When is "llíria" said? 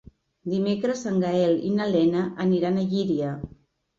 2.95-3.35